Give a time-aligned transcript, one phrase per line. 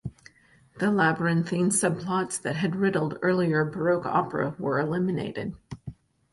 [0.79, 5.53] The labyrinthine subplots that had riddled earlier baroque opera were eliminated.